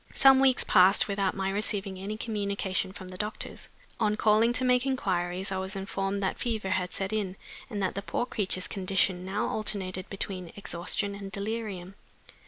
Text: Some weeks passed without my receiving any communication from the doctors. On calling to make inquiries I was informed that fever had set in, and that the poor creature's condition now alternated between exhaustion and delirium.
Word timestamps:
Some 0.15 0.39
weeks 0.39 0.63
passed 0.63 1.07
without 1.07 1.35
my 1.35 1.51
receiving 1.51 1.99
any 1.99 2.17
communication 2.17 2.91
from 2.91 3.09
the 3.09 3.19
doctors. 3.19 3.69
On 3.99 4.17
calling 4.17 4.51
to 4.53 4.65
make 4.65 4.83
inquiries 4.83 5.51
I 5.51 5.57
was 5.59 5.75
informed 5.75 6.23
that 6.23 6.39
fever 6.39 6.69
had 6.71 6.91
set 6.91 7.13
in, 7.13 7.35
and 7.69 7.83
that 7.83 7.93
the 7.93 8.01
poor 8.01 8.25
creature's 8.25 8.67
condition 8.67 9.23
now 9.23 9.47
alternated 9.49 10.09
between 10.09 10.53
exhaustion 10.55 11.13
and 11.13 11.31
delirium. 11.31 11.93